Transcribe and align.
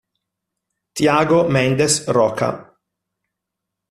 Thiago 0.95 1.45
Mendes 1.47 2.07
Rocha 2.09 2.49